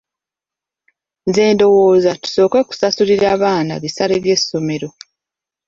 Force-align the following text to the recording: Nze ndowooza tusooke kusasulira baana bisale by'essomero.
Nze 1.27 1.43
ndowooza 1.53 2.11
tusooke 2.21 2.59
kusasulira 2.69 3.29
baana 3.41 3.73
bisale 3.83 4.15
by'essomero. 4.23 4.89